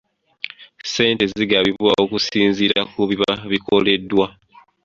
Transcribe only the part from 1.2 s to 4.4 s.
zigabibwa okusinziira ku biba bikoleddwa.